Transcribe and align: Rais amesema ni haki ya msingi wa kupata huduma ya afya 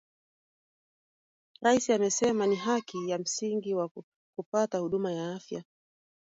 Rais 1.61 1.89
amesema 1.89 2.47
ni 2.47 2.55
haki 2.55 3.09
ya 3.09 3.17
msingi 3.17 3.73
wa 3.73 3.89
kupata 4.37 4.77
huduma 4.77 5.11
ya 5.11 5.35
afya 5.35 5.63